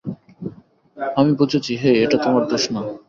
আমি 1.17 1.31
বুঝেছি 1.39 1.71
হেই, 1.81 1.97
এটা 2.05 2.17
তোমার 2.23 2.43
দোষ 2.51 2.63
না। 2.73 2.81